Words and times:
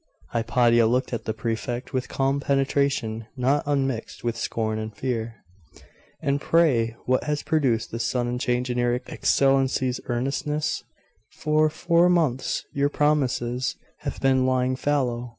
Hypatia 0.31 0.87
looked 0.87 1.13
at 1.13 1.25
the 1.25 1.31
Prefect 1.35 1.93
with 1.93 2.09
calm 2.09 2.39
penetration, 2.39 3.27
not 3.37 3.61
unmixed 3.67 4.23
with 4.23 4.35
scorn 4.35 4.79
and 4.79 4.97
fear. 4.97 5.35
'And 6.23 6.41
pray 6.41 6.95
what 7.05 7.25
has 7.25 7.43
produced 7.43 7.91
this 7.91 8.03
sudden 8.07 8.39
change 8.39 8.71
in 8.71 8.79
your 8.79 8.99
Excellency's 9.05 9.99
earnestness? 10.07 10.83
For 11.33 11.69
four 11.69 12.09
months 12.09 12.65
your 12.73 12.89
promises 12.89 13.75
have 13.99 14.19
been 14.19 14.47
lying 14.47 14.75
fallow. 14.75 15.29